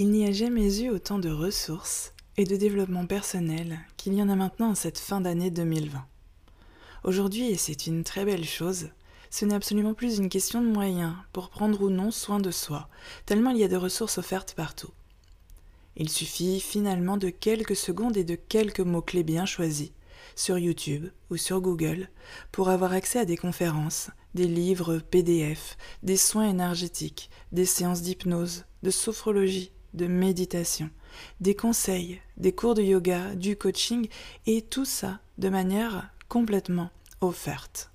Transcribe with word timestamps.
Il 0.00 0.12
n'y 0.12 0.24
a 0.28 0.30
jamais 0.30 0.80
eu 0.80 0.90
autant 0.90 1.18
de 1.18 1.28
ressources 1.28 2.12
et 2.36 2.44
de 2.44 2.54
développement 2.54 3.04
personnel 3.04 3.80
qu'il 3.96 4.14
y 4.14 4.22
en 4.22 4.28
a 4.28 4.36
maintenant 4.36 4.70
en 4.70 4.74
cette 4.76 5.00
fin 5.00 5.20
d'année 5.20 5.50
2020. 5.50 6.06
Aujourd'hui, 7.02 7.50
et 7.50 7.56
c'est 7.56 7.88
une 7.88 8.04
très 8.04 8.24
belle 8.24 8.44
chose, 8.44 8.90
ce 9.28 9.44
n'est 9.44 9.56
absolument 9.56 9.94
plus 9.94 10.18
une 10.18 10.28
question 10.28 10.62
de 10.62 10.68
moyens 10.68 11.14
pour 11.32 11.50
prendre 11.50 11.82
ou 11.82 11.90
non 11.90 12.12
soin 12.12 12.38
de 12.38 12.52
soi, 12.52 12.88
tellement 13.26 13.50
il 13.50 13.58
y 13.58 13.64
a 13.64 13.68
de 13.68 13.76
ressources 13.76 14.18
offertes 14.18 14.54
partout. 14.54 14.92
Il 15.96 16.10
suffit 16.10 16.60
finalement 16.60 17.16
de 17.16 17.30
quelques 17.30 17.74
secondes 17.74 18.16
et 18.16 18.22
de 18.22 18.36
quelques 18.36 18.78
mots-clés 18.78 19.24
bien 19.24 19.46
choisis, 19.46 19.90
sur 20.36 20.58
YouTube 20.58 21.08
ou 21.28 21.36
sur 21.36 21.60
Google, 21.60 22.08
pour 22.52 22.68
avoir 22.68 22.92
accès 22.92 23.18
à 23.18 23.24
des 23.24 23.36
conférences, 23.36 24.10
des 24.34 24.46
livres 24.46 25.00
PDF, 25.10 25.76
des 26.04 26.16
soins 26.16 26.48
énergétiques, 26.48 27.30
des 27.50 27.66
séances 27.66 28.02
d'hypnose, 28.02 28.64
de 28.84 28.90
sophrologie, 28.90 29.72
de 29.94 30.06
méditation, 30.06 30.90
des 31.40 31.54
conseils, 31.54 32.20
des 32.36 32.52
cours 32.52 32.74
de 32.74 32.82
yoga, 32.82 33.34
du 33.34 33.56
coaching, 33.56 34.08
et 34.46 34.62
tout 34.62 34.84
ça 34.84 35.20
de 35.38 35.48
manière 35.48 36.10
complètement 36.28 36.90
offerte. 37.20 37.90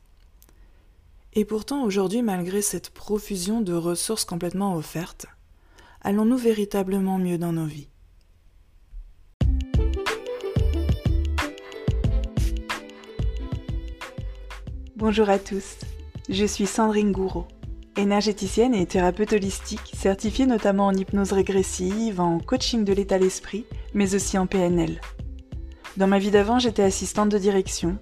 Et 1.34 1.45
pourtant, 1.45 1.84
aujourd'hui, 1.84 2.22
malgré 2.22 2.62
cette 2.62 2.91
profusion 2.91 3.62
de 3.62 3.73
ressources 3.73 4.26
complètement 4.26 4.76
offertes, 4.76 5.26
allons-nous 6.02 6.38
véritablement 6.38 7.17
mieux 7.17 7.38
dans 7.38 7.53
nos 7.53 7.66
vies? 7.66 7.88
Bonjour 14.95 15.30
à 15.30 15.39
tous, 15.39 15.78
je 16.30 16.45
suis 16.45 16.66
Sandrine 16.66 17.12
Gouraud 17.12 17.48
énergéticienne 17.97 18.73
et 18.73 18.85
thérapeute 18.85 19.33
holistique, 19.33 19.91
certifiée 19.93 20.45
notamment 20.45 20.88
en 20.88 20.93
hypnose 20.93 21.31
régressive, 21.31 22.19
en 22.19 22.39
coaching 22.39 22.83
de 22.83 22.93
l'état 22.93 23.19
d'esprit, 23.19 23.66
mais 23.93 24.16
aussi 24.16 24.38
en 24.38 24.47
PNL. 24.47 25.00
Dans 25.97 26.08
ma 26.08 26.19
vie 26.19 26.31
d'avant, 26.31 26.59
j'étais 26.59 26.83
assistante 26.83 27.30
de 27.30 27.38
direction. 27.38 27.97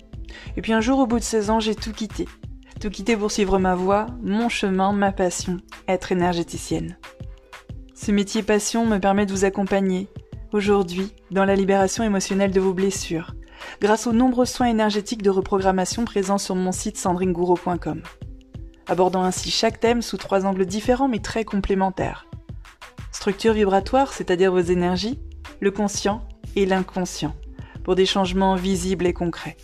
Et 0.56 0.62
puis 0.62 0.74
un 0.74 0.82
jour, 0.82 1.00
au 1.00 1.08
bout 1.08 1.20
de 1.20 1.24
16 1.24 1.50
ans, 1.50 1.60
j'ai 1.60 1.76
tout 1.76 1.92
quitté. 1.92 2.28
Tout 2.80 2.90
quitté 2.90 3.18
pour 3.18 3.32
suivre 3.32 3.60
ma 3.60 3.76
voie, 3.76 4.08
mon 4.24 4.50
chemin, 4.50 4.94
ma 4.94 5.12
passion, 5.12 5.58
être 5.88 6.12
énergéticienne. 6.12 6.98
Ce 7.94 8.12
métier 8.12 8.44
passion 8.44 8.86
me 8.86 8.98
permet 8.98 9.26
de 9.26 9.32
vous 9.32 9.46
accompagner, 9.46 10.08
aujourd'hui, 10.54 11.14
dans 11.30 11.46
la 11.46 11.56
libération 11.56 12.04
émotionnelle 12.04 12.52
de 12.52 12.62
vos 12.62 12.74
blessures, 12.74 13.36
grâce 13.80 14.08
aux 14.08 14.14
nombreux 14.14 14.46
soins 14.46 14.68
énergétiques 14.68 15.22
de 15.22 15.30
reprogrammation 15.30 16.06
présents 16.06 16.38
sur 16.38 16.56
mon 16.56 16.72
site 16.72 16.98
sandringouro.com 16.98 18.02
abordant 18.92 19.24
ainsi 19.24 19.52
chaque 19.52 19.80
thème 19.80 20.02
sous 20.02 20.18
trois 20.18 20.46
angles 20.46 20.66
différents 20.66 21.08
mais 21.08 21.20
très 21.20 21.46
complémentaires. 21.46 22.28
Structure 23.14 23.54
vibratoire, 23.54 24.12
c'est-à-dire 24.12 24.52
vos 24.52 24.60
énergies, 24.60 25.18
le 25.62 25.72
conscient 25.72 26.28
et 26.58 26.66
l'inconscient, 26.66 27.34
pour 27.86 27.96
des 27.96 28.06
changements 28.06 28.56
visibles 28.56 29.08
et 29.08 29.14
concrets. 29.14 29.56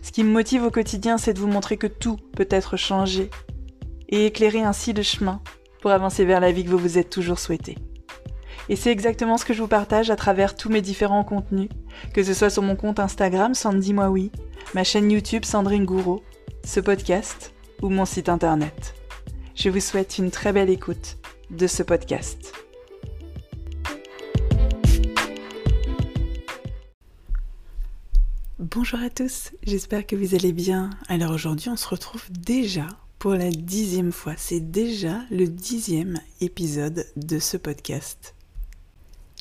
Ce 0.00 0.10
qui 0.10 0.24
me 0.24 0.32
motive 0.32 0.64
au 0.64 0.70
quotidien, 0.70 1.18
c'est 1.18 1.34
de 1.34 1.38
vous 1.38 1.48
montrer 1.48 1.76
que 1.76 1.86
tout 1.86 2.16
peut 2.34 2.48
être 2.48 2.78
changé 2.78 3.28
et 4.08 4.24
éclairer 4.24 4.62
ainsi 4.62 4.94
le 4.94 5.02
chemin 5.02 5.42
pour 5.82 5.90
avancer 5.90 6.24
vers 6.24 6.40
la 6.40 6.50
vie 6.50 6.64
que 6.64 6.70
vous 6.70 6.78
vous 6.78 6.96
êtes 6.96 7.10
toujours 7.10 7.38
souhaité. 7.38 7.76
Et 8.70 8.76
c'est 8.76 8.90
exactement 8.90 9.36
ce 9.36 9.44
que 9.44 9.52
je 9.52 9.60
vous 9.60 9.68
partage 9.68 10.08
à 10.08 10.16
travers 10.16 10.56
tous 10.56 10.70
mes 10.70 10.80
différents 10.80 11.24
contenus, 11.24 11.68
que 12.14 12.22
ce 12.22 12.32
soit 12.32 12.48
sur 12.48 12.62
mon 12.62 12.76
compte 12.76 13.00
Instagram 13.00 13.52
Sandy 13.52 13.92
ma 13.92 14.84
chaîne 14.84 15.10
YouTube 15.10 15.44
Sandrine 15.44 15.84
Gouraud, 15.84 16.22
ce 16.64 16.80
podcast 16.80 17.52
ou 17.82 17.88
mon 17.88 18.04
site 18.04 18.28
internet. 18.28 18.94
Je 19.54 19.68
vous 19.68 19.80
souhaite 19.80 20.18
une 20.18 20.30
très 20.30 20.52
belle 20.52 20.70
écoute 20.70 21.18
de 21.50 21.66
ce 21.66 21.82
podcast. 21.82 22.52
Bonjour 28.58 29.00
à 29.00 29.10
tous, 29.10 29.52
j'espère 29.62 30.06
que 30.06 30.16
vous 30.16 30.34
allez 30.34 30.52
bien. 30.52 30.90
Alors 31.08 31.32
aujourd'hui 31.32 31.70
on 31.70 31.76
se 31.76 31.88
retrouve 31.88 32.24
déjà 32.30 32.86
pour 33.18 33.32
la 33.34 33.50
dixième 33.50 34.12
fois. 34.12 34.34
C'est 34.36 34.70
déjà 34.70 35.22
le 35.30 35.46
dixième 35.46 36.20
épisode 36.40 37.06
de 37.16 37.38
ce 37.38 37.56
podcast. 37.56 38.34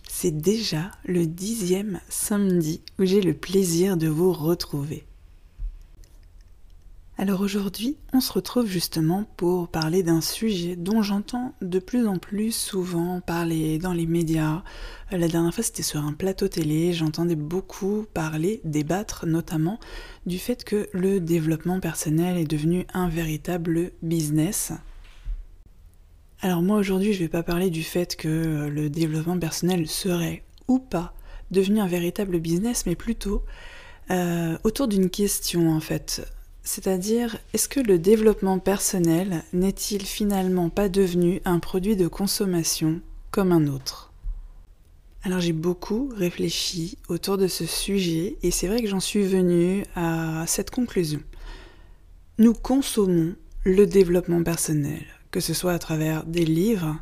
C'est 0.08 0.31
déjà 0.31 0.92
le 1.06 1.25
dixième 1.25 2.02
samedi 2.09 2.81
où 2.97 3.06
j'ai 3.06 3.22
le 3.22 3.34
plaisir 3.34 3.96
de 3.96 4.08
vous 4.08 4.34
retrouver. 4.34 5.06
Alors 7.22 7.41
aujourd'hui, 7.41 7.97
on 8.13 8.22
se 8.22 8.31
retrouve 8.31 8.66
justement 8.66 9.25
pour 9.35 9.68
parler 9.68 10.03
d'un 10.03 10.22
sujet 10.22 10.78
dont 10.78 11.02
j'entends 11.02 11.53
de 11.62 11.78
plus 11.78 12.07
en 12.07 12.18
plus 12.18 12.56
souvent 12.56 13.19
parler 13.19 13.78
dans 13.78 13.91
les 13.91 14.06
médias. 14.06 14.63
La 15.12 15.28
dernière 15.28 15.53
fois, 15.53 15.66
c'était 15.66 15.84
sur 15.84 16.00
un 16.00 16.13
plateau 16.13 16.47
télé, 16.47 16.94
j'entendais 16.94 17.35
beaucoup 17.35 18.06
parler, 18.13 18.62
débattre 18.63 19.25
notamment 19.25 19.81
du 20.28 20.40
fait 20.40 20.63
que 20.63 20.88
le 20.94 21.19
développement 21.19 21.81
personnel 21.81 22.38
est 22.38 22.50
devenu 22.50 22.85
un 22.94 23.09
véritable 23.09 23.91
business. 24.01 24.72
Alors 26.40 26.62
moi 26.62 26.78
aujourd'hui, 26.78 27.12
je 27.12 27.18
ne 27.19 27.24
vais 27.25 27.30
pas 27.30 27.44
parler 27.44 27.69
du 27.69 27.84
fait 27.84 28.16
que 28.16 28.69
le 28.72 28.90
développement 28.90 29.38
personnel 29.38 29.90
serait 29.90 30.44
ou 30.69 30.80
pas 30.80 31.13
devenu 31.51 31.81
un 31.81 31.88
véritable 31.88 32.40
business, 32.40 32.86
mais 32.86 32.96
plutôt 32.96 33.44
euh, 34.09 34.57
autour 34.63 34.88
d'une 34.88 35.09
question 35.09 35.69
en 35.69 35.81
fait. 35.81 36.25
C'est-à-dire, 36.72 37.35
est-ce 37.52 37.68
que 37.68 37.80
le 37.80 37.97
développement 37.97 38.59
personnel 38.59 39.44
n'est-il 39.53 40.06
finalement 40.06 40.69
pas 40.69 40.88
devenu 40.88 41.41
un 41.44 41.57
produit 41.57 41.96
de 41.96 42.07
consommation 42.07 43.02
comme 43.31 43.52
un 43.52 43.66
autre? 43.66 44.13
Alors 45.24 45.40
j'ai 45.40 45.52
beaucoup 45.52 46.12
réfléchi 46.16 47.00
autour 47.07 47.40
de 47.40 47.47
ce 47.47 47.66
sujet 47.66 48.35
et 48.44 48.52
c'est 48.52 48.68
vrai 48.68 48.84
que 48.84 48.88
j'en 48.88 49.00
suis 49.00 49.24
venue 49.24 49.84
à 49.96 50.44
cette 50.46 50.69
conclusion. 50.69 51.22
Nous 52.38 52.53
consommons 52.53 53.34
le 53.63 53.88
développement 53.88 54.44
personnel, 54.44 55.03
que 55.31 55.40
ce 55.40 55.56
soit 55.56 55.74
à 55.74 55.80
travers 55.80 56.24
des 56.24 56.46
livres, 56.46 56.97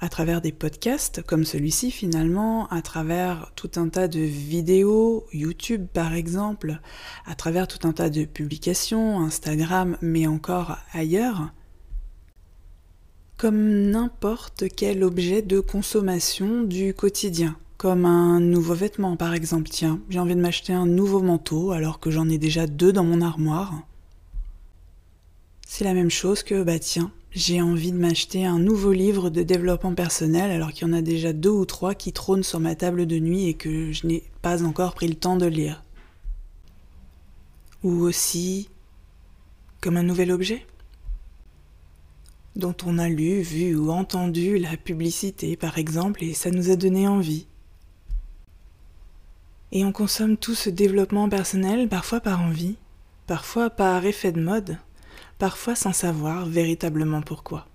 à 0.00 0.08
travers 0.08 0.40
des 0.40 0.52
podcasts 0.52 1.22
comme 1.22 1.44
celui-ci 1.44 1.90
finalement, 1.90 2.66
à 2.68 2.80
travers 2.80 3.52
tout 3.54 3.70
un 3.76 3.88
tas 3.88 4.08
de 4.08 4.20
vidéos, 4.20 5.26
YouTube 5.32 5.86
par 5.92 6.14
exemple, 6.14 6.80
à 7.26 7.34
travers 7.34 7.68
tout 7.68 7.86
un 7.86 7.92
tas 7.92 8.08
de 8.08 8.24
publications, 8.24 9.20
Instagram, 9.20 9.98
mais 10.00 10.26
encore 10.26 10.78
ailleurs, 10.92 11.52
comme 13.36 13.90
n'importe 13.90 14.64
quel 14.74 15.04
objet 15.04 15.42
de 15.42 15.60
consommation 15.60 16.62
du 16.62 16.94
quotidien, 16.94 17.56
comme 17.76 18.06
un 18.06 18.40
nouveau 18.40 18.74
vêtement 18.74 19.16
par 19.16 19.34
exemple. 19.34 19.68
Tiens, 19.68 20.00
j'ai 20.08 20.18
envie 20.18 20.34
de 20.34 20.40
m'acheter 20.40 20.72
un 20.72 20.86
nouveau 20.86 21.20
manteau 21.20 21.72
alors 21.72 22.00
que 22.00 22.10
j'en 22.10 22.28
ai 22.28 22.38
déjà 22.38 22.66
deux 22.66 22.92
dans 22.92 23.04
mon 23.04 23.20
armoire. 23.20 23.82
C'est 25.66 25.84
la 25.84 25.94
même 25.94 26.10
chose 26.10 26.42
que, 26.42 26.62
bah 26.62 26.78
tiens, 26.78 27.12
j'ai 27.32 27.62
envie 27.62 27.92
de 27.92 27.96
m'acheter 27.96 28.44
un 28.44 28.58
nouveau 28.58 28.92
livre 28.92 29.30
de 29.30 29.42
développement 29.42 29.94
personnel 29.94 30.50
alors 30.50 30.72
qu'il 30.72 30.88
y 30.88 30.90
en 30.90 30.94
a 30.94 31.02
déjà 31.02 31.32
deux 31.32 31.50
ou 31.50 31.64
trois 31.64 31.94
qui 31.94 32.12
trônent 32.12 32.42
sur 32.42 32.58
ma 32.58 32.74
table 32.74 33.06
de 33.06 33.18
nuit 33.18 33.46
et 33.46 33.54
que 33.54 33.92
je 33.92 34.06
n'ai 34.06 34.24
pas 34.42 34.64
encore 34.64 34.94
pris 34.94 35.06
le 35.06 35.14
temps 35.14 35.36
de 35.36 35.46
lire. 35.46 35.84
Ou 37.84 38.00
aussi 38.02 38.68
comme 39.80 39.96
un 39.96 40.02
nouvel 40.02 40.32
objet 40.32 40.66
dont 42.56 42.74
on 42.84 42.98
a 42.98 43.08
lu, 43.08 43.40
vu 43.42 43.76
ou 43.76 43.92
entendu 43.92 44.58
la 44.58 44.76
publicité 44.76 45.56
par 45.56 45.78
exemple 45.78 46.24
et 46.24 46.34
ça 46.34 46.50
nous 46.50 46.70
a 46.70 46.76
donné 46.76 47.06
envie. 47.06 47.46
Et 49.70 49.84
on 49.84 49.92
consomme 49.92 50.36
tout 50.36 50.56
ce 50.56 50.68
développement 50.68 51.28
personnel 51.28 51.88
parfois 51.88 52.18
par 52.18 52.40
envie, 52.40 52.74
parfois 53.28 53.70
par 53.70 54.04
effet 54.04 54.32
de 54.32 54.40
mode 54.40 54.78
parfois 55.40 55.74
sans 55.74 55.94
savoir 55.94 56.46
véritablement 56.46 57.22
pourquoi. 57.22 57.66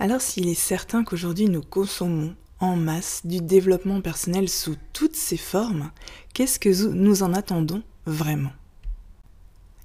Alors 0.00 0.22
s'il 0.22 0.48
est 0.48 0.54
certain 0.54 1.04
qu'aujourd'hui 1.04 1.46
nous 1.46 1.60
consommons 1.62 2.34
en 2.58 2.74
masse 2.74 3.20
du 3.24 3.40
développement 3.40 4.00
personnel 4.00 4.48
sous 4.48 4.76
toutes 4.92 5.14
ses 5.14 5.36
formes, 5.36 5.90
qu'est-ce 6.32 6.58
que 6.58 6.88
nous 6.88 7.22
en 7.22 7.34
attendons 7.34 7.82
vraiment? 8.06 8.52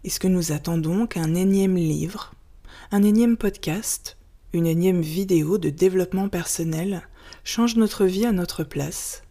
Est-ce 0.05 0.21
que 0.21 0.27
nous 0.29 0.53
attendons 0.53 1.05
qu'un 1.05 1.35
énième 1.35 1.75
livre, 1.75 2.33
un 2.91 3.03
énième 3.03 3.35
podcast, 3.35 4.17
une 4.53 4.67
énième 4.67 5.01
vidéo 5.01 5.57
de 5.57 5.69
développement 5.69 6.29
personnel 6.29 7.07
change 7.43 7.75
notre 7.75 8.05
vie 8.05 8.25
à 8.25 8.31
notre 8.31 8.63
place? 8.63 9.23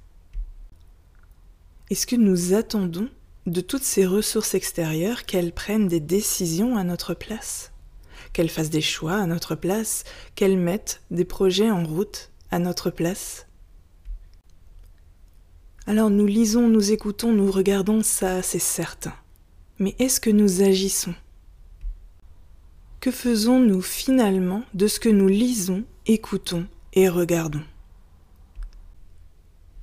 Est-ce 1.90 2.06
que 2.06 2.16
nous 2.16 2.52
attendons 2.52 3.08
de 3.46 3.60
toutes 3.60 3.82
ces 3.82 4.06
ressources 4.06 4.54
extérieures 4.54 5.24
qu'elles 5.24 5.52
prennent 5.52 5.88
des 5.88 6.00
décisions 6.00 6.76
à 6.76 6.84
notre 6.84 7.14
place, 7.14 7.72
qu'elles 8.32 8.48
fassent 8.48 8.70
des 8.70 8.80
choix 8.80 9.14
à 9.14 9.26
notre 9.26 9.54
place, 9.54 10.04
qu'elles 10.34 10.58
mettent 10.58 11.02
des 11.10 11.24
projets 11.24 11.70
en 11.70 11.84
route 11.84 12.30
à 12.50 12.58
notre 12.58 12.90
place. 12.90 13.46
Alors 15.86 16.10
nous 16.10 16.26
lisons, 16.26 16.68
nous 16.68 16.92
écoutons, 16.92 17.32
nous 17.32 17.50
regardons, 17.50 18.02
ça 18.02 18.42
c'est 18.42 18.60
certain. 18.60 19.14
Mais 19.78 19.96
est-ce 19.98 20.20
que 20.20 20.30
nous 20.30 20.62
agissons? 20.62 21.14
Que 23.00 23.10
faisons-nous 23.10 23.82
finalement 23.82 24.62
de 24.74 24.86
ce 24.86 25.00
que 25.00 25.08
nous 25.08 25.26
lisons, 25.26 25.82
écoutons 26.06 26.68
et 26.92 27.08
regardons? 27.08 27.64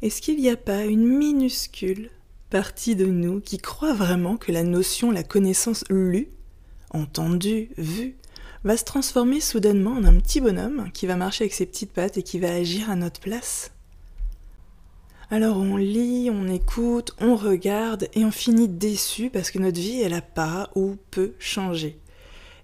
Est-ce 0.02 0.22
qu'il 0.22 0.38
n'y 0.38 0.50
a 0.50 0.56
pas 0.56 0.86
une 0.86 1.06
minuscule 1.06 2.10
partie 2.50 2.96
de 2.96 3.06
nous 3.06 3.40
qui 3.40 3.58
croit 3.58 3.94
vraiment 3.94 4.38
que 4.38 4.52
la 4.52 4.64
notion, 4.64 5.12
la 5.12 5.24
connaissance 5.24 5.84
lue, 5.90 6.30
entendue, 6.92 7.70
vue, 7.78 8.16
va 8.64 8.76
se 8.76 8.84
transformer 8.84 9.40
soudainement 9.40 9.92
en 9.92 10.04
un 10.04 10.20
petit 10.20 10.42
bonhomme 10.42 10.92
qui 10.94 11.08
va 11.08 11.16
marcher 11.16 11.46
avec 11.46 11.54
ses 11.54 11.66
petites 11.66 11.94
pattes 11.94 12.18
et 12.18 12.24
qui 12.24 12.40
va 12.40 12.54
agir 12.54 12.90
à 12.90 12.96
notre 12.96 13.20
place 13.20 13.72
alors 15.32 15.58
on 15.58 15.78
lit, 15.78 16.32
on 16.32 16.48
écoute, 16.48 17.14
on 17.22 17.36
regarde 17.36 18.08
et 18.16 18.26
on 18.26 18.32
finit 18.32 18.68
déçu 18.68 19.30
parce 19.30 19.52
que 19.52 19.60
notre 19.60 19.80
vie 19.80 20.02
elle 20.02 20.16
a 20.16 20.24
pas 20.24 20.72
ou 20.74 20.96
peu 21.12 21.34
changé. 21.38 22.00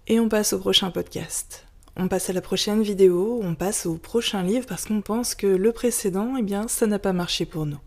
Et 0.08 0.20
on 0.20 0.30
passe 0.30 0.52
au 0.52 0.58
prochain 0.58 0.90
podcast. 0.90 1.68
On 1.96 2.08
passe 2.08 2.32
à 2.32 2.34
la 2.34 2.42
prochaine 2.42 2.82
vidéo, 2.82 3.40
on 3.44 3.54
passe 3.54 3.86
au 3.86 3.98
prochain 3.98 4.42
livre 4.42 4.66
parce 4.66 4.86
qu'on 4.86 5.02
pense 5.02 5.36
que 5.36 5.46
le 5.46 5.72
précédent, 5.74 6.38
eh 6.40 6.42
bien, 6.42 6.68
ça 6.68 6.88
n'a 6.88 6.98
pas 6.98 7.14
marché 7.14 7.46
pour 7.46 7.68
nous. 7.68 7.78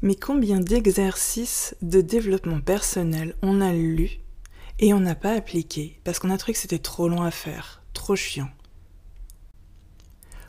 Mais 0.00 0.14
combien 0.14 0.60
d'exercices 0.60 1.74
de 1.82 2.00
développement 2.00 2.60
personnel 2.60 3.34
on 3.42 3.60
a 3.60 3.72
lu 3.72 4.20
et 4.78 4.94
on 4.94 5.00
n'a 5.00 5.16
pas 5.16 5.32
appliqué 5.32 5.98
parce 6.04 6.20
qu'on 6.20 6.30
a 6.30 6.38
trouvé 6.38 6.52
que 6.52 6.60
c'était 6.60 6.78
trop 6.78 7.08
long 7.08 7.22
à 7.22 7.32
faire, 7.32 7.82
trop 7.94 8.14
chiant 8.14 8.50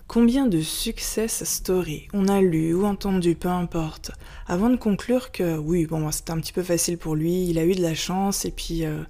Combien 0.05 0.47
de 0.47 0.61
success 0.61 1.43
stories 1.43 2.07
on 2.13 2.27
a 2.27 2.41
lu 2.41 2.73
ou 2.73 2.85
entendu, 2.85 3.35
peu 3.35 3.47
importe, 3.47 4.11
avant 4.47 4.69
de 4.69 4.75
conclure 4.75 5.31
que 5.31 5.57
oui, 5.57 5.85
bon, 5.85 6.11
c'était 6.11 6.31
un 6.31 6.39
petit 6.39 6.53
peu 6.53 6.63
facile 6.63 6.97
pour 6.97 7.15
lui, 7.15 7.47
il 7.47 7.59
a 7.59 7.65
eu 7.65 7.75
de 7.75 7.81
la 7.81 7.93
chance 7.95 8.45
et 8.45 8.51
puis 8.51 8.85
euh, 8.85 9.03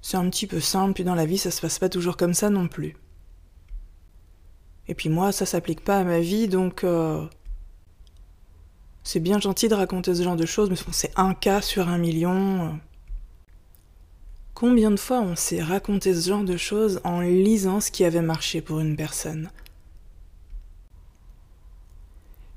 c'est 0.00 0.16
un 0.16 0.28
petit 0.30 0.46
peu 0.46 0.60
simple, 0.60 0.94
puis 0.94 1.04
dans 1.04 1.14
la 1.14 1.26
vie 1.26 1.38
ça 1.38 1.50
se 1.50 1.60
passe 1.60 1.78
pas 1.78 1.88
toujours 1.88 2.16
comme 2.16 2.34
ça 2.34 2.48
non 2.48 2.68
plus. 2.68 2.96
Et 4.88 4.94
puis 4.94 5.10
moi, 5.10 5.32
ça 5.32 5.44
s'applique 5.44 5.84
pas 5.84 5.98
à 5.98 6.04
ma 6.04 6.20
vie, 6.20 6.48
donc 6.48 6.82
euh, 6.82 7.26
c'est 9.08 9.20
bien 9.20 9.40
gentil 9.40 9.68
de 9.68 9.74
raconter 9.74 10.14
ce 10.14 10.22
genre 10.22 10.36
de 10.36 10.44
choses, 10.44 10.68
mais 10.68 10.76
c'est 10.92 11.18
un 11.18 11.32
cas 11.32 11.62
sur 11.62 11.88
un 11.88 11.96
million. 11.96 12.78
Combien 14.52 14.90
de 14.90 14.98
fois 14.98 15.20
on 15.20 15.34
s'est 15.34 15.62
raconté 15.62 16.12
ce 16.14 16.28
genre 16.28 16.44
de 16.44 16.58
choses 16.58 17.00
en 17.04 17.22
lisant 17.22 17.80
ce 17.80 17.90
qui 17.90 18.04
avait 18.04 18.20
marché 18.20 18.60
pour 18.60 18.80
une 18.80 18.96
personne? 18.96 19.50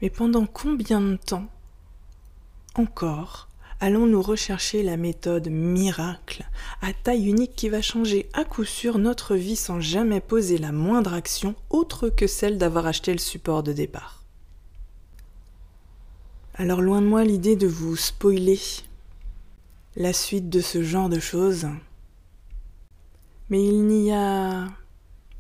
Mais 0.02 0.10
pendant 0.10 0.46
combien 0.46 1.00
de 1.00 1.16
temps 1.16 1.48
encore 2.76 3.48
allons-nous 3.80 4.22
rechercher 4.22 4.84
la 4.84 4.98
méthode 4.98 5.48
miracle 5.48 6.44
à 6.82 6.92
taille 6.92 7.30
unique 7.30 7.56
qui 7.56 7.70
va 7.70 7.82
changer 7.82 8.30
à 8.34 8.44
coup 8.44 8.66
sûr 8.66 8.98
notre 8.98 9.38
vie 9.38 9.56
sans 9.56 9.80
jamais 9.80 10.20
poser 10.20 10.58
la 10.58 10.74
moindre 10.74 11.14
action 11.14 11.56
autre 11.70 12.10
que 12.10 12.28
celle 12.28 12.58
d'avoir 12.58 12.88
acheté 12.88 13.14
le 13.14 13.20
support 13.20 13.64
de 13.64 13.72
départ? 13.72 14.21
Alors 16.56 16.82
loin 16.82 17.02
de 17.02 17.08
moi 17.08 17.24
l'idée 17.24 17.56
de 17.56 17.68
vous 17.68 17.96
spoiler 17.96 18.60
la 19.96 20.12
suite 20.12 20.50
de 20.50 20.60
ce 20.60 20.84
genre 20.84 21.08
de 21.08 21.20
choses. 21.20 21.68
Mais 23.50 23.64
il 23.64 23.86
n'y 23.86 24.12
a 24.12 24.68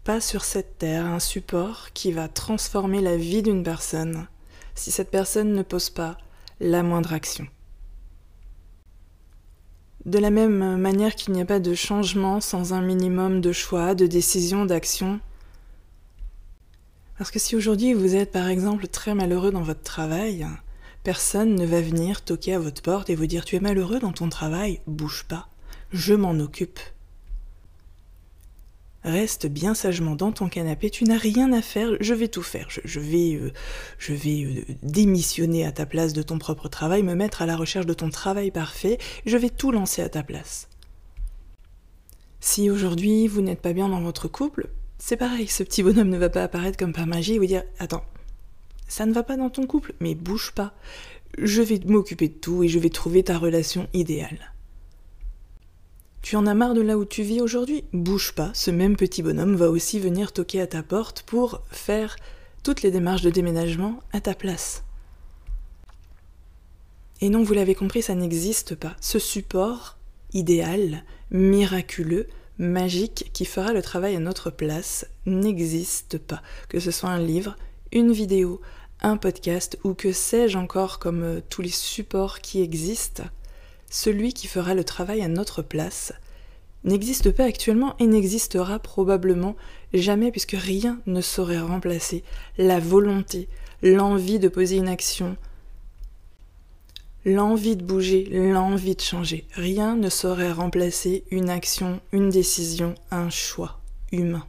pas 0.03 0.21
sur 0.21 0.43
cette 0.43 0.77
terre 0.77 1.05
un 1.05 1.19
support 1.19 1.91
qui 1.93 2.11
va 2.11 2.27
transformer 2.27 3.01
la 3.01 3.17
vie 3.17 3.43
d'une 3.43 3.63
personne 3.63 4.27
si 4.73 4.89
cette 4.89 5.11
personne 5.11 5.53
ne 5.53 5.63
pose 5.63 5.89
pas 5.89 6.17
la 6.59 6.81
moindre 6.81 7.13
action. 7.13 7.45
De 10.05 10.17
la 10.17 10.31
même 10.31 10.77
manière 10.77 11.15
qu'il 11.15 11.33
n'y 11.33 11.41
a 11.41 11.45
pas 11.45 11.59
de 11.59 11.75
changement 11.75 12.39
sans 12.39 12.73
un 12.73 12.81
minimum 12.81 13.41
de 13.41 13.51
choix, 13.51 13.95
de 13.95 14.07
décision, 14.07 14.65
d'action. 14.65 15.19
Parce 17.17 17.29
que 17.29 17.37
si 17.37 17.55
aujourd'hui 17.55 17.93
vous 17.93 18.15
êtes 18.15 18.31
par 18.31 18.47
exemple 18.47 18.87
très 18.87 19.13
malheureux 19.13 19.51
dans 19.51 19.61
votre 19.61 19.83
travail, 19.83 20.47
personne 21.03 21.55
ne 21.55 21.65
va 21.65 21.81
venir 21.81 22.23
toquer 22.23 22.53
à 22.53 22.59
votre 22.59 22.81
porte 22.81 23.09
et 23.09 23.15
vous 23.15 23.25
dire 23.25 23.45
tu 23.45 23.55
es 23.55 23.59
malheureux 23.59 23.99
dans 23.99 24.11
ton 24.11 24.29
travail, 24.29 24.81
bouge 24.87 25.25
pas, 25.27 25.47
je 25.91 26.13
m'en 26.13 26.31
occupe. 26.39 26.79
Reste 29.03 29.47
bien 29.47 29.73
sagement 29.73 30.15
dans 30.15 30.31
ton 30.31 30.47
canapé, 30.47 30.91
tu 30.91 31.05
n'as 31.05 31.17
rien 31.17 31.51
à 31.53 31.63
faire, 31.63 31.89
je 31.99 32.13
vais 32.13 32.27
tout 32.27 32.43
faire. 32.43 32.67
Je, 32.69 32.99
vais, 32.99 33.33
euh, 33.33 33.51
euh, 34.09 34.61
démissionner 34.83 35.65
à 35.65 35.71
ta 35.71 35.87
place 35.87 36.13
de 36.13 36.21
ton 36.21 36.37
propre 36.37 36.67
travail, 36.67 37.01
me 37.01 37.15
mettre 37.15 37.41
à 37.41 37.47
la 37.47 37.55
recherche 37.55 37.87
de 37.87 37.95
ton 37.95 38.09
travail 38.09 38.51
parfait, 38.51 38.99
je 39.25 39.37
vais 39.37 39.49
tout 39.49 39.71
lancer 39.71 40.03
à 40.03 40.09
ta 40.09 40.21
place. 40.21 40.69
Si 42.41 42.69
aujourd'hui 42.69 43.27
vous 43.27 43.41
n'êtes 43.41 43.61
pas 43.61 43.73
bien 43.73 43.89
dans 43.89 44.01
votre 44.01 44.27
couple, 44.27 44.69
c'est 44.99 45.17
pareil, 45.17 45.47
ce 45.47 45.63
petit 45.63 45.81
bonhomme 45.81 46.09
ne 46.09 46.17
va 46.19 46.29
pas 46.29 46.43
apparaître 46.43 46.77
comme 46.77 46.93
par 46.93 47.07
magie 47.07 47.33
et 47.33 47.39
vous 47.39 47.47
dire 47.47 47.63
Attends, 47.79 48.03
ça 48.91 49.05
ne 49.05 49.13
va 49.13 49.23
pas 49.23 49.37
dans 49.37 49.49
ton 49.49 49.65
couple, 49.65 49.93
mais 50.01 50.15
bouge 50.15 50.51
pas. 50.51 50.73
Je 51.37 51.61
vais 51.61 51.79
m'occuper 51.85 52.27
de 52.27 52.33
tout 52.33 52.61
et 52.61 52.67
je 52.67 52.77
vais 52.77 52.89
trouver 52.89 53.23
ta 53.23 53.37
relation 53.37 53.87
idéale. 53.93 54.53
Tu 56.21 56.35
en 56.35 56.45
as 56.45 56.53
marre 56.53 56.73
de 56.73 56.81
là 56.81 56.97
où 56.97 57.05
tu 57.05 57.23
vis 57.23 57.39
aujourd'hui? 57.39 57.85
Bouge 57.93 58.33
pas, 58.33 58.51
ce 58.53 58.69
même 58.69 58.97
petit 58.97 59.23
bonhomme 59.23 59.55
va 59.55 59.69
aussi 59.69 59.97
venir 59.97 60.33
toquer 60.33 60.59
à 60.59 60.67
ta 60.67 60.83
porte 60.83 61.23
pour 61.23 61.61
faire 61.71 62.17
toutes 62.63 62.81
les 62.81 62.91
démarches 62.91 63.21
de 63.21 63.29
déménagement 63.29 64.01
à 64.11 64.19
ta 64.19 64.33
place. 64.33 64.83
Et 67.21 67.29
non, 67.29 67.43
vous 67.43 67.53
l'avez 67.53 67.75
compris, 67.75 68.01
ça 68.01 68.13
n'existe 68.13 68.75
pas. 68.75 68.97
Ce 68.99 69.19
support 69.19 69.97
idéal, 70.33 71.05
miraculeux, 71.31 72.27
magique, 72.57 73.31
qui 73.31 73.45
fera 73.45 73.71
le 73.71 73.81
travail 73.81 74.17
à 74.17 74.19
notre 74.19 74.49
place, 74.49 75.07
n'existe 75.25 76.17
pas. 76.17 76.41
Que 76.67 76.81
ce 76.81 76.91
soit 76.91 77.09
un 77.09 77.19
livre, 77.19 77.55
une 77.93 78.11
vidéo, 78.11 78.61
un 79.01 79.17
podcast 79.17 79.77
ou 79.83 79.93
que 79.93 80.11
sais-je 80.11 80.57
encore 80.57 80.99
comme 80.99 81.23
euh, 81.23 81.41
tous 81.49 81.61
les 81.61 81.69
supports 81.69 82.39
qui 82.39 82.61
existent, 82.61 83.23
celui 83.89 84.33
qui 84.33 84.47
fera 84.47 84.73
le 84.73 84.83
travail 84.83 85.21
à 85.21 85.27
notre 85.27 85.61
place, 85.61 86.13
n'existe 86.83 87.31
pas 87.31 87.45
actuellement 87.45 87.95
et 87.99 88.07
n'existera 88.07 88.79
probablement 88.79 89.55
jamais 89.93 90.31
puisque 90.31 90.55
rien 90.57 90.99
ne 91.05 91.21
saurait 91.21 91.59
remplacer 91.59 92.23
la 92.57 92.79
volonté, 92.79 93.49
l'envie 93.83 94.39
de 94.39 94.47
poser 94.47 94.77
une 94.77 94.87
action, 94.87 95.35
l'envie 97.25 97.75
de 97.75 97.83
bouger, 97.83 98.27
l'envie 98.31 98.95
de 98.95 99.01
changer. 99.01 99.45
Rien 99.53 99.95
ne 99.95 100.09
saurait 100.09 100.51
remplacer 100.51 101.23
une 101.31 101.49
action, 101.49 102.01
une 102.11 102.29
décision, 102.29 102.95
un 103.11 103.29
choix 103.29 103.79
humain. 104.11 104.45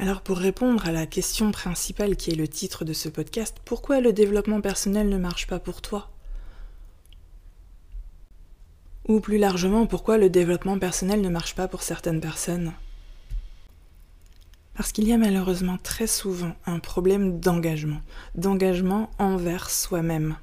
Alors 0.00 0.22
pour 0.22 0.38
répondre 0.38 0.86
à 0.86 0.92
la 0.92 1.06
question 1.06 1.52
principale 1.52 2.16
qui 2.16 2.32
est 2.32 2.34
le 2.34 2.48
titre 2.48 2.84
de 2.84 2.92
ce 2.92 3.08
podcast, 3.08 3.58
pourquoi 3.64 4.00
le 4.00 4.12
développement 4.12 4.60
personnel 4.60 5.08
ne 5.08 5.18
marche 5.18 5.46
pas 5.46 5.60
pour 5.60 5.82
toi? 5.82 6.10
Ou 9.06 9.20
plus 9.20 9.38
largement, 9.38 9.86
pourquoi 9.86 10.18
le 10.18 10.30
développement 10.30 10.78
personnel 10.78 11.20
ne 11.20 11.28
marche 11.28 11.54
pas 11.54 11.68
pour 11.68 11.82
certaines 11.82 12.20
personnes? 12.20 12.72
Parce 14.74 14.90
qu'il 14.90 15.06
y 15.06 15.12
a 15.12 15.18
malheureusement 15.18 15.78
très 15.80 16.08
souvent 16.08 16.56
un 16.66 16.80
problème 16.80 17.38
d'engagement, 17.38 18.00
d'engagement 18.34 19.10
envers 19.18 19.70
soi-même. 19.70 20.36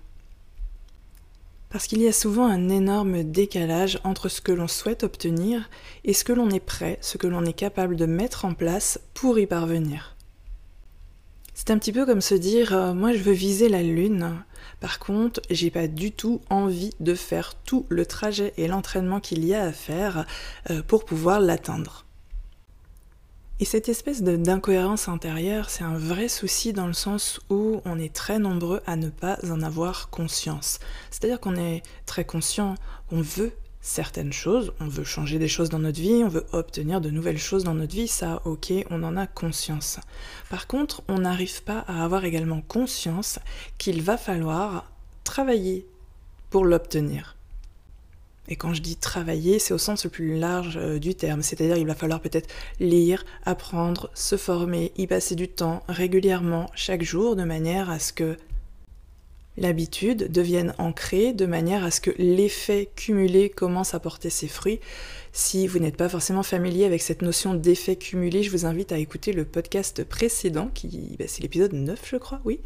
Parce 1.71 1.87
qu'il 1.87 2.01
y 2.01 2.07
a 2.07 2.11
souvent 2.11 2.47
un 2.47 2.67
énorme 2.67 3.23
décalage 3.23 3.99
entre 4.03 4.27
ce 4.27 4.41
que 4.41 4.51
l'on 4.51 4.67
souhaite 4.67 5.03
obtenir 5.03 5.69
et 6.03 6.13
ce 6.13 6.25
que 6.25 6.33
l'on 6.33 6.49
est 6.49 6.59
prêt, 6.59 6.97
ce 6.99 7.17
que 7.17 7.27
l'on 7.27 7.45
est 7.45 7.53
capable 7.53 7.95
de 7.95 8.05
mettre 8.05 8.43
en 8.43 8.53
place 8.53 8.99
pour 9.13 9.39
y 9.39 9.47
parvenir. 9.47 10.17
C'est 11.53 11.71
un 11.71 11.77
petit 11.77 11.93
peu 11.93 12.05
comme 12.05 12.21
se 12.21 12.35
dire 12.35 12.73
euh, 12.73 12.93
moi 12.93 13.13
je 13.13 13.19
veux 13.19 13.31
viser 13.31 13.69
la 13.69 13.83
lune, 13.83 14.43
par 14.81 14.99
contre, 14.99 15.41
j'ai 15.49 15.69
pas 15.69 15.87
du 15.87 16.11
tout 16.11 16.41
envie 16.49 16.91
de 16.99 17.13
faire 17.13 17.53
tout 17.55 17.85
le 17.89 18.05
trajet 18.05 18.53
et 18.57 18.67
l'entraînement 18.67 19.19
qu'il 19.19 19.45
y 19.45 19.53
a 19.53 19.63
à 19.63 19.71
faire 19.71 20.25
euh, 20.71 20.81
pour 20.81 21.05
pouvoir 21.05 21.39
l'atteindre. 21.39 22.05
Et 23.61 23.65
cette 23.65 23.89
espèce 23.89 24.23
d'incohérence 24.23 25.07
intérieure, 25.07 25.69
c'est 25.69 25.83
un 25.83 25.95
vrai 25.95 26.29
souci 26.29 26.73
dans 26.73 26.87
le 26.87 26.93
sens 26.93 27.39
où 27.51 27.79
on 27.85 27.99
est 27.99 28.11
très 28.11 28.39
nombreux 28.39 28.81
à 28.87 28.95
ne 28.95 29.09
pas 29.09 29.37
en 29.47 29.61
avoir 29.61 30.09
conscience. 30.09 30.79
C'est-à-dire 31.11 31.39
qu'on 31.39 31.55
est 31.55 31.83
très 32.07 32.25
conscient, 32.25 32.73
on 33.11 33.21
veut 33.21 33.51
certaines 33.79 34.33
choses, 34.33 34.73
on 34.79 34.87
veut 34.87 35.03
changer 35.03 35.37
des 35.37 35.47
choses 35.47 35.69
dans 35.69 35.77
notre 35.77 36.01
vie, 36.01 36.23
on 36.23 36.27
veut 36.27 36.47
obtenir 36.53 37.01
de 37.01 37.11
nouvelles 37.11 37.37
choses 37.37 37.63
dans 37.63 37.75
notre 37.75 37.93
vie, 37.93 38.07
ça 38.07 38.41
ok, 38.45 38.73
on 38.89 39.03
en 39.03 39.15
a 39.15 39.27
conscience. 39.27 39.99
Par 40.49 40.65
contre, 40.65 41.03
on 41.07 41.19
n'arrive 41.19 41.61
pas 41.61 41.85
à 41.87 42.03
avoir 42.03 42.25
également 42.25 42.61
conscience 42.61 43.37
qu'il 43.77 44.01
va 44.01 44.17
falloir 44.17 44.89
travailler 45.23 45.85
pour 46.49 46.65
l'obtenir. 46.65 47.35
Et 48.51 48.58
quand 48.58 48.74
je 48.74 48.81
dis 48.81 48.98
travailler, 48.98 49.60
c'est 49.60 49.74
au 49.74 49.77
sens 49.77 50.03
le 50.03 50.10
plus 50.10 50.38
large 50.38 50.75
euh, 50.75 51.00
du 51.00 51.15
terme, 51.15 51.41
c'est-à-dire 51.41 51.77
il 51.77 51.88
va 51.88 51.96
falloir 51.96 52.20
peut-être 52.20 52.50
lire, 52.81 53.24
apprendre, 53.46 54.10
se 54.13 54.36
former, 54.36 54.91
y 54.98 55.08
passer 55.08 55.36
du 55.36 55.48
temps 55.48 55.84
régulièrement, 55.88 56.70
chaque 56.75 57.01
jour, 57.01 57.38
de 57.38 57.46
manière 57.46 57.89
à 57.89 57.98
ce 57.98 58.12
que 58.12 58.36
l'habitude 59.58 60.31
devienne 60.31 60.74
ancrée 60.77 61.34
de 61.34 61.46
manière 61.46 61.84
à 61.84 61.91
ce 61.91 62.01
que 62.01 62.12
l'effet 62.17 62.89
cumulé 62.96 63.50
commence 63.50 63.93
à 63.93 64.00
porter 64.00 64.29
ses 64.29 64.48
fruits. 64.48 64.79
Si 65.34 65.65
vous 65.67 65.79
n'êtes 65.79 65.96
pas 65.96 66.10
forcément 66.10 66.43
familier 66.43 66.86
avec 66.86 67.01
cette 67.01 67.22
notion 67.22 67.53
d'effet 67.53 67.96
cumulé, 67.96 68.43
je 68.43 68.51
vous 68.51 68.65
invite 68.65 68.91
à 68.91 68.98
écouter 68.98 69.31
le 69.31 69.46
podcast 69.46 70.03
précédent, 70.03 70.70
qui 70.74 71.15
bah, 71.17 71.25
c'est 71.27 71.41
l'épisode 71.41 71.74
9 71.74 72.00
je 72.12 72.17
crois, 72.17 72.41
oui, 72.43 72.60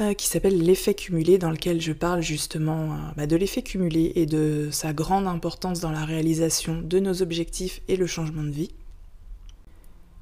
euh, 0.00 0.12
qui 0.12 0.26
s'appelle 0.26 0.60
l'effet 0.60 0.94
cumulé, 0.94 1.38
dans 1.38 1.50
lequel 1.50 1.80
je 1.80 1.92
parle 1.92 2.20
justement 2.20 2.92
euh, 2.92 2.96
bah, 3.16 3.26
de 3.26 3.36
l'effet 3.36 3.62
cumulé 3.62 4.12
et 4.16 4.26
de 4.26 4.68
sa 4.70 4.92
grande 4.92 5.26
importance 5.26 5.80
dans 5.80 5.92
la 5.92 6.04
réalisation 6.04 6.80
de 6.80 6.98
nos 6.98 7.22
objectifs 7.22 7.80
et 7.88 7.96
le 7.96 8.06
changement 8.06 8.42
de 8.42 8.50
vie. 8.50 8.70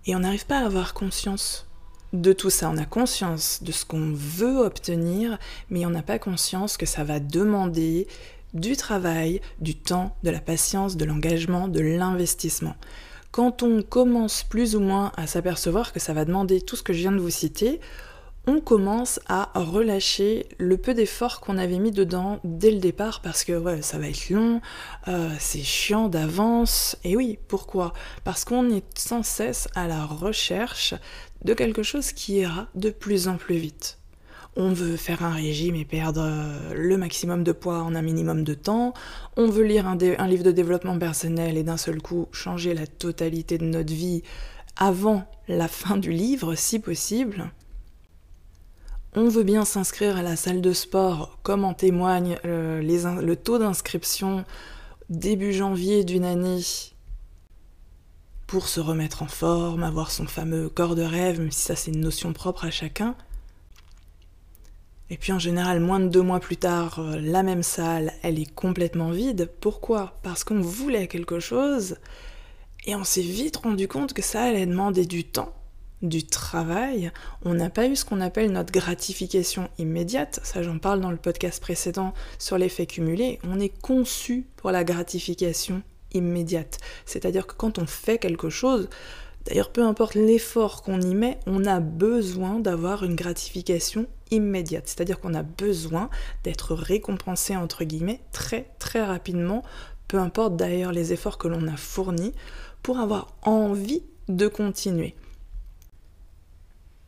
Et 0.06 0.14
on 0.14 0.20
n'arrive 0.20 0.46
pas 0.46 0.58
à 0.58 0.66
avoir 0.66 0.94
conscience 0.94 1.66
de 2.12 2.32
tout 2.32 2.50
ça. 2.50 2.70
On 2.70 2.78
a 2.78 2.84
conscience 2.84 3.62
de 3.62 3.72
ce 3.72 3.84
qu'on 3.84 4.12
veut 4.12 4.58
obtenir, 4.58 5.38
mais 5.70 5.86
on 5.86 5.90
n'a 5.90 6.02
pas 6.02 6.18
conscience 6.18 6.76
que 6.76 6.86
ça 6.86 7.04
va 7.04 7.20
demander 7.20 8.06
du 8.54 8.76
travail, 8.76 9.40
du 9.60 9.74
temps, 9.74 10.14
de 10.22 10.30
la 10.30 10.40
patience, 10.40 10.96
de 10.96 11.04
l'engagement, 11.04 11.68
de 11.68 11.80
l'investissement. 11.80 12.74
Quand 13.30 13.62
on 13.62 13.82
commence 13.82 14.42
plus 14.42 14.76
ou 14.76 14.80
moins 14.80 15.10
à 15.16 15.26
s'apercevoir 15.26 15.92
que 15.92 16.00
ça 16.00 16.12
va 16.12 16.26
demander 16.26 16.60
tout 16.60 16.76
ce 16.76 16.82
que 16.82 16.92
je 16.92 16.98
viens 16.98 17.12
de 17.12 17.18
vous 17.18 17.30
citer, 17.30 17.80
on 18.46 18.60
commence 18.60 19.20
à 19.28 19.50
relâcher 19.54 20.46
le 20.58 20.76
peu 20.76 20.94
d'efforts 20.94 21.40
qu'on 21.40 21.58
avait 21.58 21.78
mis 21.78 21.92
dedans 21.92 22.40
dès 22.42 22.72
le 22.72 22.78
départ 22.80 23.20
parce 23.20 23.44
que 23.44 23.80
ça 23.82 23.98
va 23.98 24.08
être 24.08 24.30
long, 24.30 24.60
euh, 25.06 25.30
c'est 25.38 25.62
chiant 25.62 26.08
d'avance. 26.08 26.96
Et 27.04 27.16
oui, 27.16 27.38
pourquoi? 27.46 27.92
Parce 28.24 28.44
qu'on 28.44 28.68
est 28.70 28.84
sans 28.98 29.22
cesse 29.22 29.68
à 29.76 29.86
la 29.86 30.04
recherche 30.04 30.94
de 31.44 31.54
quelque 31.54 31.82
chose 31.82 32.12
qui 32.12 32.36
ira 32.38 32.68
de 32.74 32.90
plus 32.90 33.28
en 33.28 33.36
plus 33.36 33.56
vite. 33.56 33.98
On 34.54 34.72
veut 34.72 34.96
faire 34.96 35.24
un 35.24 35.30
régime 35.30 35.76
et 35.76 35.86
perdre 35.86 36.22
euh, 36.22 36.74
le 36.74 36.98
maximum 36.98 37.42
de 37.42 37.52
poids 37.52 37.82
en 37.82 37.94
un 37.94 38.02
minimum 38.02 38.44
de 38.44 38.52
temps. 38.52 38.92
On 39.36 39.48
veut 39.48 39.64
lire 39.64 39.86
un, 39.86 39.96
livre 39.96 40.44
de 40.44 40.52
développement 40.52 40.98
personnel 40.98 41.56
et 41.56 41.62
d'un 41.62 41.78
seul 41.78 42.02
coup 42.02 42.28
changer 42.32 42.74
la 42.74 42.86
totalité 42.86 43.56
de 43.56 43.64
notre 43.64 43.94
vie 43.94 44.22
avant 44.76 45.24
la 45.48 45.68
fin 45.68 45.96
du 45.96 46.12
livre, 46.12 46.54
si 46.54 46.78
possible 46.78 47.50
on 49.14 49.28
veut 49.28 49.42
bien 49.42 49.66
s'inscrire 49.66 50.16
à 50.16 50.22
la 50.22 50.36
salle 50.36 50.62
de 50.62 50.72
sport, 50.72 51.38
comme 51.42 51.64
en 51.64 51.74
témoigne 51.74 52.38
euh, 52.46 52.80
le 52.80 53.34
taux 53.36 53.58
d'inscription 53.58 54.46
début 55.10 55.52
janvier 55.52 56.02
d'une 56.04 56.24
année 56.24 56.60
pour 58.52 58.68
se 58.68 58.80
remettre 58.80 59.22
en 59.22 59.28
forme, 59.28 59.82
avoir 59.82 60.10
son 60.10 60.26
fameux 60.26 60.68
corps 60.68 60.94
de 60.94 61.00
rêve, 61.00 61.40
même 61.40 61.50
si 61.50 61.62
ça 61.62 61.74
c'est 61.74 61.90
une 61.90 62.00
notion 62.00 62.34
propre 62.34 62.66
à 62.66 62.70
chacun. 62.70 63.14
Et 65.08 65.16
puis 65.16 65.32
en 65.32 65.38
général, 65.38 65.80
moins 65.80 66.00
de 66.00 66.08
deux 66.08 66.20
mois 66.20 66.38
plus 66.38 66.58
tard, 66.58 66.98
euh, 66.98 67.18
la 67.18 67.42
même 67.42 67.62
salle, 67.62 68.12
elle 68.22 68.38
est 68.38 68.54
complètement 68.54 69.10
vide. 69.10 69.50
Pourquoi? 69.60 70.18
Parce 70.22 70.44
qu'on 70.44 70.60
voulait 70.60 71.08
quelque 71.08 71.40
chose 71.40 71.96
et 72.84 72.94
on 72.94 73.04
s'est 73.04 73.22
vite 73.22 73.56
rendu 73.56 73.88
compte 73.88 74.12
que 74.12 74.20
ça 74.20 74.42
allait 74.42 74.66
demander 74.66 75.06
du 75.06 75.24
temps 75.24 75.54
du 76.02 76.26
travail, 76.26 77.10
on 77.46 77.54
n'a 77.54 77.70
pas 77.70 77.86
eu 77.86 77.96
ce 77.96 78.04
qu'on 78.04 78.20
appelle 78.20 78.52
notre 78.52 78.72
gratification 78.72 79.70
immédiate, 79.78 80.40
ça 80.42 80.62
j'en 80.62 80.78
parle 80.78 81.00
dans 81.00 81.12
le 81.12 81.16
podcast 81.16 81.62
précédent 81.62 82.12
sur 82.38 82.58
l'effet 82.58 82.84
cumulé, 82.84 83.38
on 83.44 83.58
est 83.60 83.80
conçu 83.80 84.44
pour 84.56 84.72
la 84.72 84.84
gratification 84.84 85.82
immédiate. 86.14 86.78
C'est-à-dire 87.06 87.46
que 87.46 87.54
quand 87.54 87.78
on 87.78 87.86
fait 87.86 88.18
quelque 88.18 88.50
chose, 88.50 88.88
d'ailleurs 89.46 89.70
peu 89.70 89.82
importe 89.82 90.14
l'effort 90.14 90.82
qu'on 90.82 91.00
y 91.00 91.14
met, 91.14 91.38
on 91.46 91.64
a 91.64 91.80
besoin 91.80 92.60
d'avoir 92.60 93.04
une 93.04 93.16
gratification 93.16 94.06
immédiate. 94.30 94.84
C'est-à-dire 94.86 95.20
qu'on 95.20 95.34
a 95.34 95.42
besoin 95.42 96.10
d'être 96.44 96.74
récompensé 96.74 97.56
entre 97.56 97.84
guillemets 97.84 98.20
très 98.32 98.70
très 98.78 99.04
rapidement, 99.04 99.62
peu 100.08 100.18
importe 100.18 100.56
d'ailleurs 100.56 100.92
les 100.92 101.12
efforts 101.12 101.38
que 101.38 101.48
l'on 101.48 101.66
a 101.68 101.76
fournis, 101.76 102.32
pour 102.82 102.98
avoir 102.98 103.34
envie 103.42 104.02
de 104.28 104.48
continuer. 104.48 105.14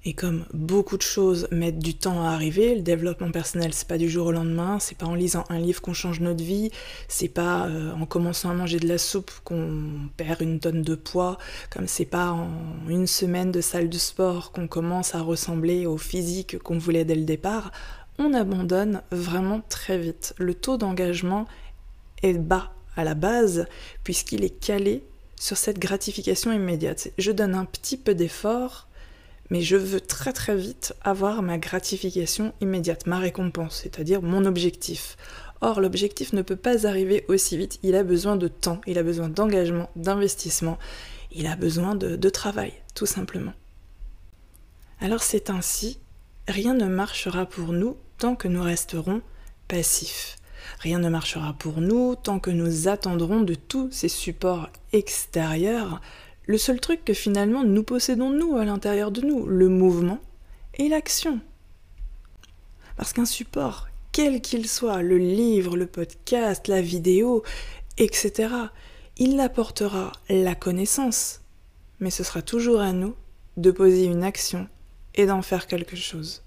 Et 0.06 0.12
comme 0.12 0.44
beaucoup 0.52 0.99
de 0.99 1.02
choses 1.02 1.49
mettent 1.50 1.78
du 1.78 1.94
temps 1.94 2.23
à 2.23 2.32
arriver, 2.32 2.75
le 2.75 2.82
développement 2.82 3.30
personnel, 3.30 3.73
c'est 3.73 3.88
pas 3.88 3.96
du 3.96 4.11
jour 4.11 4.26
au 4.26 4.32
lendemain, 4.32 4.78
c'est 4.78 4.99
pas 4.99 5.06
en 5.06 5.14
lisant 5.14 5.44
un 5.49 5.58
livre 5.58 5.80
qu'on 5.80 5.94
change 5.94 6.20
notre 6.20 6.44
vie, 6.44 6.70
c'est 7.08 7.28
pas 7.28 7.68
euh, 7.68 7.90
en 7.94 8.04
commençant 8.04 8.50
à 8.50 8.54
manger 8.54 8.78
de 8.78 8.87
la 8.87 8.99
soupe 8.99 9.30
qu'on 9.44 10.11
perd 10.18 10.42
une 10.42 10.61
tonne 10.61 10.82
de 10.82 10.94
poids, 10.94 11.38
comme 11.70 11.88
c'est 11.88 12.04
pas 12.04 12.32
en 12.32 12.50
une 12.87 13.06
semaine 13.06 13.50
de 13.50 13.62
salle 13.62 13.88
de 13.88 13.96
sport 13.96 14.52
qu'on 14.52 14.68
commence 14.68 15.14
à 15.14 15.23
ressembler 15.23 15.87
au 15.87 15.96
physique 15.96 16.58
qu'on 16.58 16.76
voulait 16.76 17.06
dès 17.06 17.14
le 17.14 17.25
départ. 17.25 17.73
On 18.18 18.34
abandonne 18.34 19.00
vraiment 19.11 19.62
très 19.70 19.99
vite. 19.99 20.34
Le 20.37 20.52
taux 20.52 20.76
d'engagement 20.76 21.46
est 22.23 22.34
bas 22.34 22.75
à 22.94 23.04
la 23.04 23.14
base, 23.14 23.66
puisqu'il 24.04 24.44
est 24.44 24.61
calé 24.61 25.02
sur 25.37 25.56
cette 25.56 25.78
gratification 25.78 26.52
immédiate. 26.52 27.08
Je 27.16 27.32
donne 27.32 27.54
un 27.54 27.64
petit 27.64 27.96
peu 27.96 28.14
d'effort, 28.14 28.88
mais 29.51 29.61
je 29.61 29.77
veux 29.77 30.01
très 30.01 30.33
très 30.33 30.57
vite 30.57 30.95
avoir 31.03 31.43
ma 31.43 31.59
gratification 31.59 32.53
immédiate, 32.61 33.07
ma 33.07 33.19
récompense, 33.19 33.81
c'est-à-dire 33.83 34.23
mon 34.23 34.45
objectif. 34.45 35.17
Or, 35.61 35.81
l'objectif 35.81 36.33
ne 36.33 36.43
peut 36.43 36.57
pas 36.57 36.87
arriver 36.87 37.25
aussi 37.29 37.57
vite, 37.57 37.79
il 37.83 37.95
a 37.95 38.03
besoin 38.03 38.37
de 38.37 38.49
temps, 38.49 38.81
il 38.87 38.99
a 38.99 39.03
besoin 39.03 39.29
d'engagement, 39.29 39.91
d'investissement, 39.97 40.79
il 41.33 41.47
a 41.47 41.57
besoin 41.57 41.95
de, 41.95 42.17
de 42.17 42.29
travail, 42.29 42.73
tout 42.95 43.07
simplement. 43.07 43.55
Alors 45.01 45.23
c'est 45.23 45.51
ainsi, 45.51 45.99
rien 46.49 46.75
ne 46.75 46.87
marchera 46.87 47.47
pour 47.47 47.73
nous 47.73 47.97
tant 48.19 48.37
que 48.37 48.49
nous 48.49 48.63
resterons 48.63 49.23
passifs. 49.69 50.37
Rien 50.81 50.99
ne 50.99 51.09
marchera 51.09 51.55
pour 51.55 51.81
nous 51.81 52.15
tant 52.15 52.39
que 52.39 52.51
nous 52.51 52.89
attendrons 52.89 53.41
de 53.43 53.55
tous 53.55 53.91
ces 53.91 54.09
supports 54.09 54.71
extérieurs 54.93 56.01
le 56.47 56.59
seul 56.59 56.81
truc 56.81 57.05
que 57.05 57.15
finalement 57.15 57.65
nous 57.65 57.83
possédons 57.83 58.31
nous 58.31 58.57
à 58.57 58.65
l'intérieur 58.65 59.11
de 59.11 59.23
nous, 59.23 59.47
le 59.47 59.69
mouvement 59.69 60.21
et 60.75 60.89
l'action. 60.89 61.41
Parce 62.97 63.13
qu'un 63.13 63.25
support, 63.25 63.89
quel 64.13 64.41
qu'il 64.41 64.69
soit, 64.69 65.03
le 65.03 65.19
livre, 65.19 65.77
le 65.77 65.87
podcast, 65.87 66.69
la 66.69 66.81
vidéo, 66.81 67.43
etc., 67.99 68.49
il 69.17 69.39
apportera 69.41 70.13
la 70.29 70.55
connaissance, 70.55 71.41
mais 72.01 72.11
ce 72.11 72.25
sera 72.25 72.43
toujours 72.43 72.81
à 72.81 72.93
nous 72.93 73.15
de 73.57 73.71
poser 73.71 74.05
une 74.05 74.25
action 74.25 74.69
et 75.15 75.27
d'en 75.27 75.43
faire 75.43 75.67
quelque 75.67 75.97
chose. 75.97 76.43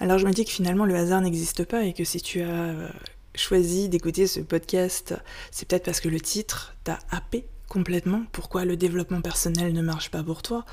Alors 0.00 0.18
je 0.18 0.26
me 0.26 0.32
dis 0.32 0.44
que 0.44 0.50
finalement 0.50 0.84
le 0.84 0.96
hasard 0.96 1.20
n'existe 1.20 1.64
pas 1.64 1.84
et 1.84 1.92
que 1.92 2.04
si 2.04 2.20
tu 2.20 2.42
as 2.42 2.48
euh, 2.48 2.88
choisi 3.34 3.88
d'écouter 3.88 4.26
ce 4.26 4.40
podcast, 4.40 5.14
c'est 5.52 5.66
peut-être 5.68 5.84
parce 5.84 6.00
que 6.00 6.08
le 6.08 6.20
titre 6.20 6.74
t'a 6.82 6.98
happé 7.10 7.46
complètement 7.68 8.24
pourquoi 8.32 8.64
le 8.64 8.76
développement 8.76 9.20
personnel 9.20 9.72
ne 9.72 9.82
marche 9.82 10.10
pas 10.10 10.22
pour 10.22 10.42
toi, 10.42 10.64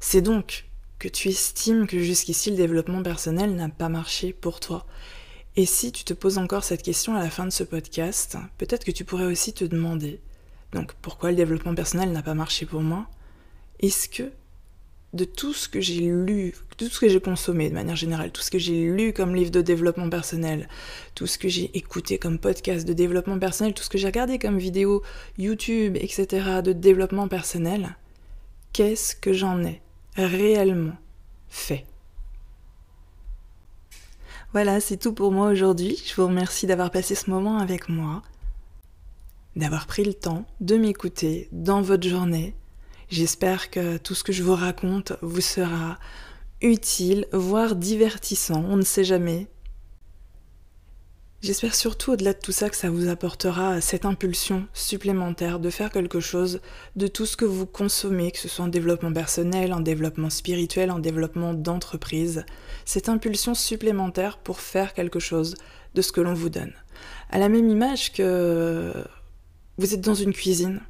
c'est 0.00 0.22
donc 0.22 0.66
que 0.98 1.08
tu 1.08 1.28
estimes 1.28 1.86
que 1.86 1.98
jusqu'ici 1.98 2.50
le 2.50 2.56
développement 2.56 3.02
personnel 3.02 3.54
n'a 3.54 3.68
pas 3.68 3.88
marché 3.88 4.32
pour 4.32 4.60
toi. 4.60 4.86
Et 5.56 5.66
si 5.66 5.92
tu 5.92 6.04
te 6.04 6.14
poses 6.14 6.38
encore 6.38 6.64
cette 6.64 6.82
question 6.82 7.16
à 7.16 7.20
la 7.20 7.30
fin 7.30 7.44
de 7.44 7.50
ce 7.50 7.64
podcast, 7.64 8.36
peut-être 8.58 8.84
que 8.84 8.90
tu 8.90 9.04
pourrais 9.04 9.26
aussi 9.26 9.52
te 9.52 9.64
demander, 9.64 10.20
donc 10.72 10.92
pourquoi 11.02 11.30
le 11.30 11.36
développement 11.36 11.74
personnel 11.74 12.12
n'a 12.12 12.22
pas 12.22 12.34
marché 12.34 12.66
pour 12.66 12.80
moi? 12.80 13.06
Est-ce 13.80 14.08
que 14.08 14.30
de 15.14 15.24
tout 15.24 15.54
ce 15.54 15.68
que 15.68 15.80
j'ai 15.80 16.00
lu, 16.00 16.54
tout 16.76 16.88
ce 16.88 17.00
que 17.00 17.08
j'ai 17.08 17.20
consommé 17.20 17.70
de 17.70 17.74
manière 17.74 17.96
générale, 17.96 18.30
tout 18.30 18.42
ce 18.42 18.50
que 18.50 18.58
j'ai 18.58 18.84
lu 18.84 19.12
comme 19.12 19.34
livre 19.34 19.50
de 19.50 19.62
développement 19.62 20.10
personnel, 20.10 20.68
tout 21.14 21.26
ce 21.26 21.38
que 21.38 21.48
j'ai 21.48 21.76
écouté 21.76 22.18
comme 22.18 22.38
podcast 22.38 22.86
de 22.86 22.92
développement 22.92 23.38
personnel, 23.38 23.72
tout 23.72 23.82
ce 23.82 23.88
que 23.88 23.98
j'ai 23.98 24.06
regardé 24.06 24.38
comme 24.38 24.58
vidéo 24.58 25.02
YouTube, 25.38 25.96
etc. 25.96 26.60
de 26.62 26.72
développement 26.72 27.28
personnel, 27.28 27.96
qu'est-ce 28.72 29.16
que 29.16 29.32
j'en 29.32 29.64
ai 29.64 29.80
réellement 30.16 30.96
fait? 31.48 31.86
Voilà, 34.52 34.80
c'est 34.80 34.96
tout 34.96 35.12
pour 35.12 35.32
moi 35.32 35.50
aujourd'hui. 35.50 36.02
Je 36.06 36.14
vous 36.14 36.26
remercie 36.26 36.66
d'avoir 36.66 36.90
passé 36.90 37.14
ce 37.14 37.30
moment 37.30 37.58
avec 37.58 37.88
moi, 37.88 38.22
d'avoir 39.56 39.86
pris 39.86 40.04
le 40.04 40.14
temps 40.14 40.46
de 40.60 40.76
m'écouter 40.76 41.48
dans 41.52 41.82
votre 41.82 42.08
journée 42.08 42.54
J'espère 43.10 43.70
que 43.70 43.96
tout 43.96 44.14
ce 44.14 44.22
que 44.22 44.32
je 44.32 44.42
vous 44.42 44.54
raconte 44.54 45.14
vous 45.22 45.40
sera 45.40 45.98
utile, 46.60 47.26
voire 47.32 47.74
divertissant, 47.74 48.62
on 48.68 48.76
ne 48.76 48.82
sait 48.82 49.04
jamais. 49.04 49.46
J'espère 51.40 51.74
surtout 51.74 52.12
au-delà 52.12 52.32
de 52.32 52.38
tout 52.38 52.52
ça 52.52 52.68
que 52.68 52.76
ça 52.76 52.90
vous 52.90 53.08
apportera 53.08 53.80
cette 53.80 54.04
impulsion 54.04 54.66
supplémentaire 54.74 55.60
de 55.60 55.70
faire 55.70 55.90
quelque 55.90 56.18
chose 56.18 56.60
de 56.96 57.06
tout 57.06 57.26
ce 57.26 57.36
que 57.36 57.44
vous 57.44 57.64
consommez, 57.64 58.32
que 58.32 58.38
ce 58.38 58.48
soit 58.48 58.64
en 58.64 58.68
développement 58.68 59.12
personnel, 59.12 59.72
en 59.72 59.80
développement 59.80 60.30
spirituel, 60.30 60.90
en 60.90 60.98
développement 60.98 61.54
d'entreprise, 61.54 62.44
cette 62.84 63.08
impulsion 63.08 63.54
supplémentaire 63.54 64.36
pour 64.38 64.60
faire 64.60 64.94
quelque 64.94 65.20
chose 65.20 65.54
de 65.94 66.02
ce 66.02 66.10
que 66.10 66.20
l'on 66.20 66.34
vous 66.34 66.50
donne. 66.50 66.72
À 67.30 67.38
la 67.38 67.48
même 67.48 67.70
image 67.70 68.12
que 68.12 68.92
vous 69.78 69.94
êtes 69.94 70.00
dans 70.00 70.14
une 70.14 70.32
cuisine, 70.32 70.80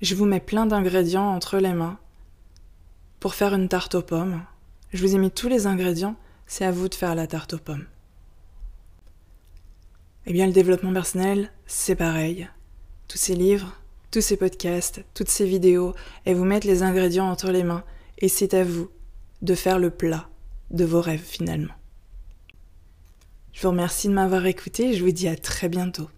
je 0.00 0.14
vous 0.14 0.24
mets 0.24 0.40
plein 0.40 0.66
d'ingrédients 0.66 1.28
entre 1.28 1.58
les 1.58 1.72
mains 1.72 1.98
pour 3.18 3.34
faire 3.34 3.54
une 3.54 3.68
tarte 3.68 3.94
aux 3.94 4.02
pommes. 4.02 4.42
Je 4.92 5.06
vous 5.06 5.14
ai 5.14 5.18
mis 5.18 5.30
tous 5.30 5.48
les 5.48 5.66
ingrédients. 5.66 6.16
c'est 6.46 6.64
à 6.64 6.72
vous 6.72 6.88
de 6.88 6.94
faire 6.94 7.14
la 7.14 7.26
tarte 7.26 7.54
aux 7.54 7.58
pommes. 7.58 7.86
Eh 10.26 10.32
bien, 10.32 10.46
le 10.46 10.52
développement 10.52 10.92
personnel, 10.92 11.52
c'est 11.66 11.94
pareil. 11.94 12.48
Tous 13.08 13.18
ces 13.18 13.34
livres, 13.34 13.76
tous 14.10 14.20
ces 14.20 14.36
podcasts, 14.36 15.04
toutes 15.14 15.28
ces 15.28 15.46
vidéos, 15.46 15.94
elles 16.24 16.36
vous 16.36 16.44
mettent 16.44 16.64
les 16.64 16.82
ingrédients 16.82 17.30
entre 17.30 17.50
les 17.50 17.62
mains, 17.62 17.84
et 18.18 18.28
c'est 18.28 18.54
à 18.54 18.64
vous 18.64 18.90
de 19.42 19.54
faire 19.54 19.78
le 19.78 19.90
plat 19.90 20.28
de 20.70 20.84
vos 20.84 21.00
rêves 21.00 21.22
finalement. 21.24 21.74
Je 23.52 23.62
vous 23.62 23.70
remercie 23.70 24.08
de 24.08 24.12
m'avoir 24.12 24.46
écouté 24.46 24.90
et 24.90 24.94
je 24.94 25.04
vous 25.04 25.12
dis 25.12 25.28
à 25.28 25.36
très 25.36 25.68
bientôt. 25.68 26.08